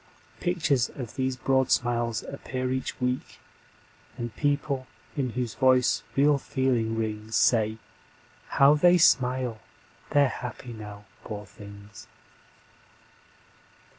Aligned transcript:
Pictures 0.39 0.89
of 0.95 1.13
these 1.15 1.35
broad 1.35 1.69
smiles 1.69 2.23
appear 2.23 2.71
each 2.71 2.99
week, 2.99 3.37
And 4.17 4.35
people 4.35 4.87
in 5.15 5.29
whose 5.33 5.53
voice 5.53 6.01
real 6.15 6.39
feeling 6.39 6.97
rings 6.97 7.35
Say: 7.35 7.77
How 8.47 8.73
they 8.73 8.97
smile! 8.97 9.59
They're 10.09 10.27
happy 10.27 10.73
now, 10.73 11.05
poor 11.23 11.45
things. 11.45 12.07